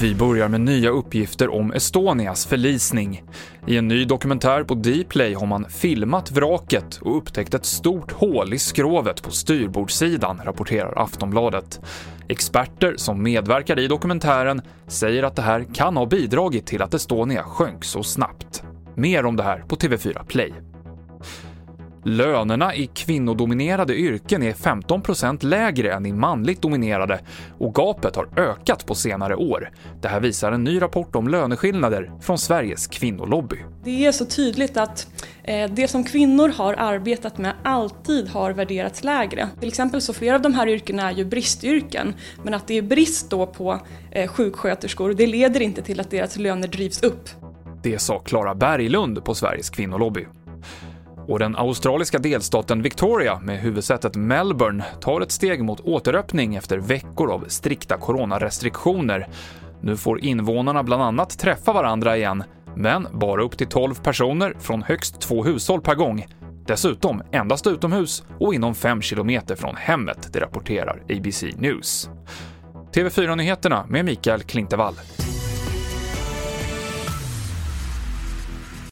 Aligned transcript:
Vi 0.00 0.14
börjar 0.14 0.48
med 0.48 0.60
nya 0.60 0.90
uppgifter 0.90 1.48
om 1.48 1.72
Estonias 1.72 2.46
förlisning. 2.46 3.22
I 3.66 3.76
en 3.76 3.88
ny 3.88 4.04
dokumentär 4.04 4.64
på 4.64 4.74
Dplay 4.74 5.34
har 5.34 5.46
man 5.46 5.64
filmat 5.68 6.30
vraket 6.30 6.98
och 7.02 7.16
upptäckt 7.16 7.54
ett 7.54 7.64
stort 7.64 8.12
hål 8.12 8.54
i 8.54 8.58
skrovet 8.58 9.22
på 9.22 9.30
styrbordssidan, 9.30 10.40
rapporterar 10.44 11.02
Aftonbladet. 11.02 11.80
Experter 12.28 12.94
som 12.96 13.22
medverkar 13.22 13.78
i 13.78 13.88
dokumentären 13.88 14.62
säger 14.86 15.22
att 15.22 15.36
det 15.36 15.42
här 15.42 15.66
kan 15.74 15.96
ha 15.96 16.06
bidragit 16.06 16.66
till 16.66 16.82
att 16.82 16.94
Estonia 16.94 17.42
sjönk 17.42 17.84
så 17.84 18.02
snabbt. 18.02 18.62
Mer 18.94 19.24
om 19.24 19.36
det 19.36 19.42
här 19.42 19.64
på 19.68 19.76
TV4 19.76 20.24
Play. 20.24 20.71
Lönerna 22.04 22.74
i 22.74 22.86
kvinnodominerade 22.86 23.94
yrken 23.94 24.42
är 24.42 24.52
15% 24.52 25.44
lägre 25.44 25.92
än 25.92 26.06
i 26.06 26.12
manligt 26.12 26.62
dominerade 26.62 27.20
och 27.58 27.74
gapet 27.74 28.16
har 28.16 28.28
ökat 28.36 28.86
på 28.86 28.94
senare 28.94 29.36
år. 29.36 29.70
Det 30.00 30.08
här 30.08 30.20
visar 30.20 30.52
en 30.52 30.64
ny 30.64 30.82
rapport 30.82 31.16
om 31.16 31.28
löneskillnader 31.28 32.12
från 32.20 32.38
Sveriges 32.38 32.86
kvinnolobby. 32.86 33.56
Det 33.84 34.06
är 34.06 34.12
så 34.12 34.24
tydligt 34.24 34.76
att 34.76 35.06
eh, 35.44 35.70
det 35.70 35.88
som 35.88 36.04
kvinnor 36.04 36.48
har 36.48 36.74
arbetat 36.74 37.38
med 37.38 37.52
alltid 37.62 38.28
har 38.28 38.50
värderats 38.50 39.04
lägre. 39.04 39.48
Till 39.60 39.68
exempel 39.68 40.00
så 40.00 40.12
flera 40.12 40.34
av 40.34 40.42
de 40.42 40.54
här 40.54 40.68
yrkena 40.68 41.10
är 41.10 41.14
ju 41.14 41.24
bristyrken, 41.24 42.14
men 42.42 42.54
att 42.54 42.66
det 42.66 42.78
är 42.78 42.82
brist 42.82 43.30
då 43.30 43.46
på 43.46 43.80
eh, 44.10 44.28
sjuksköterskor, 44.28 45.14
det 45.14 45.26
leder 45.26 45.62
inte 45.62 45.82
till 45.82 46.00
att 46.00 46.10
deras 46.10 46.36
löner 46.36 46.68
drivs 46.68 47.02
upp. 47.02 47.28
Det 47.82 47.98
sa 47.98 48.18
Klara 48.18 48.54
Berglund 48.54 49.24
på 49.24 49.34
Sveriges 49.34 49.70
kvinnolobby. 49.70 50.26
Och 51.28 51.38
den 51.38 51.56
australiska 51.56 52.18
delstaten 52.18 52.82
Victoria 52.82 53.40
med 53.40 53.60
huvudsätet 53.60 54.16
Melbourne 54.16 54.84
tar 55.00 55.20
ett 55.20 55.32
steg 55.32 55.64
mot 55.64 55.80
återöppning 55.80 56.54
efter 56.54 56.78
veckor 56.78 57.32
av 57.32 57.44
strikta 57.48 57.96
coronarestriktioner. 57.96 59.28
Nu 59.80 59.96
får 59.96 60.20
invånarna 60.20 60.82
bland 60.82 61.02
annat 61.02 61.38
träffa 61.38 61.72
varandra 61.72 62.16
igen, 62.16 62.44
men 62.76 63.06
bara 63.12 63.42
upp 63.42 63.58
till 63.58 63.66
12 63.66 63.94
personer 63.94 64.54
från 64.60 64.82
högst 64.82 65.20
två 65.20 65.44
hushåll 65.44 65.80
per 65.80 65.94
gång. 65.94 66.26
Dessutom 66.66 67.22
endast 67.32 67.66
utomhus 67.66 68.24
och 68.40 68.54
inom 68.54 68.74
5 68.74 69.02
kilometer 69.02 69.56
från 69.56 69.76
hemmet, 69.76 70.28
det 70.32 70.40
rapporterar 70.40 71.02
ABC 71.10 71.44
News. 71.56 72.10
TV4-nyheterna 72.94 73.86
med 73.88 74.04
Mikael 74.04 74.42
Klintevall. 74.42 74.94